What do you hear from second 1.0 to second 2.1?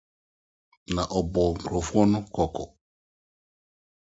wɔbɔɔ nkurɔfo